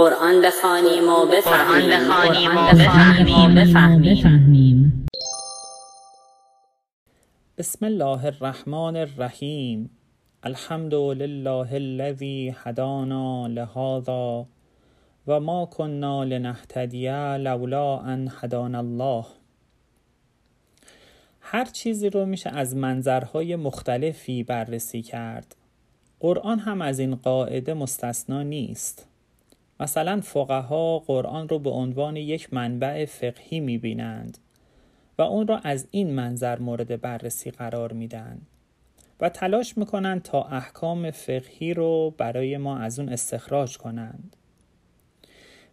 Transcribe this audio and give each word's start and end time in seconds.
قرآن 0.00 0.42
بخوانیم 0.42 1.08
و 1.08 1.26
بفهمیم. 1.26 2.00
بسم 7.58 7.86
الله 7.86 8.24
الرحمن 8.24 8.96
الرحیم. 8.96 9.90
الحمد 10.42 10.94
لله 10.94 11.72
الذی 11.72 12.54
هدانا 12.62 13.46
لهذا 13.46 14.46
و 15.26 15.40
ما 15.40 15.66
كنا 15.66 16.24
لنهتدی 16.24 17.08
لولا 17.38 17.98
ان 17.98 18.32
هدانا 18.40 18.78
الله. 18.78 19.24
هر 21.40 21.64
چیزی 21.64 22.10
رو 22.10 22.26
میشه 22.26 22.50
از 22.50 22.76
منظرهای 22.76 23.56
مختلفی 23.56 24.42
بررسی 24.42 25.02
کرد. 25.02 25.56
قرآن 26.20 26.58
هم 26.58 26.82
از 26.82 26.98
این 26.98 27.14
قاعده 27.14 27.74
مستثنا 27.74 28.42
نیست. 28.42 29.09
مثلا 29.80 30.20
فقها 30.20 30.98
قرآن 30.98 31.48
رو 31.48 31.58
به 31.58 31.70
عنوان 31.70 32.16
یک 32.16 32.54
منبع 32.54 33.04
فقهی 33.04 33.60
می‌بینند 33.60 34.38
و 35.18 35.22
اون 35.22 35.46
را 35.46 35.58
از 35.58 35.86
این 35.90 36.10
منظر 36.10 36.58
مورد 36.58 37.00
بررسی 37.00 37.50
قرار 37.50 37.92
میدن 37.92 38.40
و 39.20 39.28
تلاش 39.28 39.78
می‌کنند 39.78 40.22
تا 40.22 40.42
احکام 40.42 41.10
فقهی 41.10 41.74
رو 41.74 42.14
برای 42.18 42.56
ما 42.56 42.78
از 42.78 42.98
اون 42.98 43.08
استخراج 43.08 43.78
کنند 43.78 44.36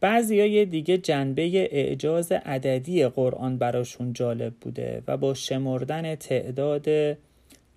بعضی 0.00 0.40
های 0.40 0.66
دیگه 0.66 0.98
جنبه 0.98 1.42
اعجاز 1.76 2.32
عددی 2.32 3.06
قرآن 3.06 3.58
براشون 3.58 4.12
جالب 4.12 4.54
بوده 4.60 5.02
و 5.06 5.16
با 5.16 5.34
شمردن 5.34 6.14
تعداد 6.14 7.16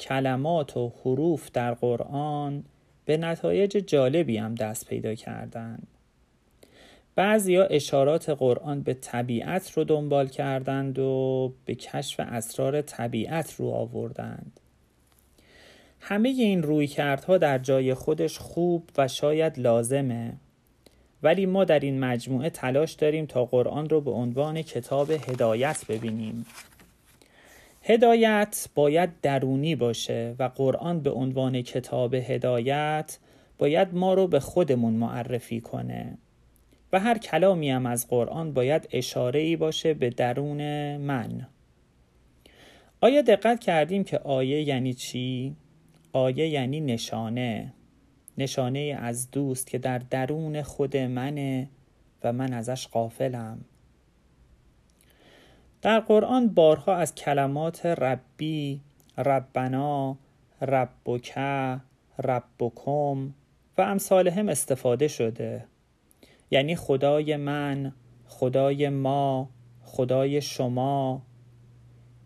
کلمات 0.00 0.76
و 0.76 0.92
حروف 1.04 1.50
در 1.52 1.74
قرآن 1.74 2.64
به 3.04 3.16
نتایج 3.16 3.70
جالبی 3.70 4.36
هم 4.36 4.54
دست 4.54 4.86
پیدا 4.86 5.14
کردند. 5.14 5.86
بعضیا 7.14 7.64
اشارات 7.64 8.30
قرآن 8.30 8.82
به 8.82 8.94
طبیعت 8.94 9.70
رو 9.72 9.84
دنبال 9.84 10.28
کردند 10.28 10.98
و 10.98 11.52
به 11.64 11.74
کشف 11.74 12.20
اسرار 12.20 12.82
طبیعت 12.82 13.54
رو 13.58 13.70
آوردند. 13.70 14.60
همه 16.00 16.28
این 16.28 16.62
رویکردها 16.62 17.38
در 17.38 17.58
جای 17.58 17.94
خودش 17.94 18.38
خوب 18.38 18.90
و 18.98 19.08
شاید 19.08 19.58
لازمه. 19.58 20.32
ولی 21.22 21.46
ما 21.46 21.64
در 21.64 21.80
این 21.80 22.00
مجموعه 22.00 22.50
تلاش 22.50 22.92
داریم 22.92 23.26
تا 23.26 23.44
قرآن 23.44 23.88
رو 23.88 24.00
به 24.00 24.10
عنوان 24.10 24.62
کتاب 24.62 25.10
هدایت 25.10 25.84
ببینیم. 25.88 26.46
هدایت 27.82 28.68
باید 28.74 29.10
درونی 29.22 29.76
باشه 29.76 30.34
و 30.38 30.50
قرآن 30.54 31.00
به 31.00 31.10
عنوان 31.10 31.62
کتاب 31.62 32.14
هدایت 32.14 33.18
باید 33.58 33.94
ما 33.94 34.14
رو 34.14 34.26
به 34.26 34.40
خودمون 34.40 34.94
معرفی 34.94 35.60
کنه. 35.60 36.18
و 36.92 37.00
هر 37.00 37.18
کلامی 37.18 37.70
هم 37.70 37.86
از 37.86 38.08
قرآن 38.08 38.52
باید 38.52 38.88
اشاره 38.92 39.40
ای 39.40 39.56
باشه 39.56 39.94
به 39.94 40.10
درون 40.10 40.96
من. 40.96 41.46
آیا 43.00 43.22
دقت 43.22 43.60
کردیم 43.60 44.04
که 44.04 44.18
آیه 44.18 44.62
یعنی 44.62 44.94
چی؟ 44.94 45.56
آیه 46.12 46.48
یعنی 46.48 46.80
نشانه. 46.80 47.72
نشانه 48.38 48.98
از 49.00 49.30
دوست 49.30 49.66
که 49.66 49.78
در 49.78 49.98
درون 49.98 50.62
خود 50.62 50.96
منه 50.96 51.68
و 52.24 52.32
من 52.32 52.52
ازش 52.52 52.86
قافلم 52.86 53.64
در 55.82 56.00
قرآن 56.00 56.48
بارها 56.48 56.96
از 56.96 57.14
کلمات 57.14 57.86
ربی، 57.86 58.80
ربنا، 59.18 60.16
ربک، 60.60 61.38
ربکم 62.24 63.34
و 63.78 63.82
امثالهم 63.82 64.48
استفاده 64.48 65.08
شده. 65.08 65.64
یعنی 66.52 66.76
خدای 66.76 67.36
من، 67.36 67.92
خدای 68.26 68.88
ما، 68.88 69.50
خدای 69.82 70.40
شما. 70.40 71.22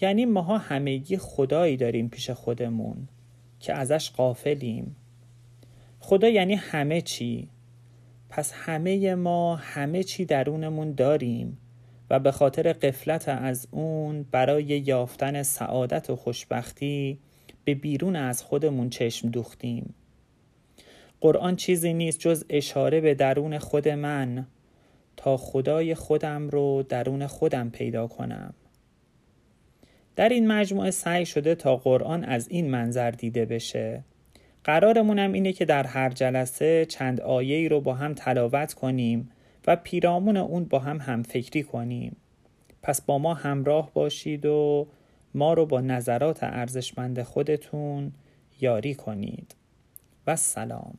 یعنی 0.00 0.24
ماها 0.24 0.58
همگی 0.58 1.16
خدایی 1.16 1.76
داریم 1.76 2.08
پیش 2.08 2.30
خودمون 2.30 3.08
که 3.60 3.74
ازش 3.74 4.10
قافلیم 4.10 4.96
خدا 6.00 6.28
یعنی 6.28 6.54
همه 6.54 7.00
چی. 7.00 7.48
پس 8.28 8.52
همه 8.54 9.14
ما 9.14 9.56
همه 9.56 10.02
چی 10.02 10.24
درونمون 10.24 10.92
داریم 10.92 11.58
و 12.10 12.18
به 12.18 12.30
خاطر 12.30 12.72
قفلت 12.72 13.28
از 13.28 13.68
اون 13.70 14.22
برای 14.22 14.64
یافتن 14.64 15.42
سعادت 15.42 16.10
و 16.10 16.16
خوشبختی 16.16 17.18
به 17.64 17.74
بیرون 17.74 18.16
از 18.16 18.42
خودمون 18.42 18.90
چشم 18.90 19.28
دوختیم. 19.28 19.94
قرآن 21.20 21.56
چیزی 21.56 21.94
نیست 21.94 22.18
جز 22.18 22.44
اشاره 22.48 23.00
به 23.00 23.14
درون 23.14 23.58
خود 23.58 23.88
من 23.88 24.46
تا 25.16 25.36
خدای 25.36 25.94
خودم 25.94 26.48
رو 26.48 26.84
درون 26.88 27.26
خودم 27.26 27.70
پیدا 27.70 28.06
کنم. 28.06 28.54
در 30.16 30.28
این 30.28 30.46
مجموعه 30.46 30.90
سعی 30.90 31.26
شده 31.26 31.54
تا 31.54 31.76
قرآن 31.76 32.24
از 32.24 32.48
این 32.48 32.70
منظر 32.70 33.10
دیده 33.10 33.44
بشه. 33.44 34.04
قرارمونم 34.64 35.32
اینه 35.32 35.52
که 35.52 35.64
در 35.64 35.86
هر 35.86 36.10
جلسه 36.10 36.86
چند 36.86 37.20
آیه 37.20 37.68
رو 37.68 37.80
با 37.80 37.94
هم 37.94 38.14
تلاوت 38.14 38.74
کنیم 38.74 39.30
و 39.66 39.76
پیرامون 39.76 40.36
اون 40.36 40.64
با 40.64 40.78
هم 40.78 40.98
هم 40.98 41.22
فکری 41.22 41.62
کنیم. 41.62 42.16
پس 42.82 43.02
با 43.02 43.18
ما 43.18 43.34
همراه 43.34 43.90
باشید 43.94 44.46
و 44.46 44.86
ما 45.34 45.52
رو 45.52 45.66
با 45.66 45.80
نظرات 45.80 46.38
ارزشمند 46.42 47.22
خودتون 47.22 48.12
یاری 48.60 48.94
کنید. 48.94 49.54
و 50.26 50.36
سلام. 50.36 50.98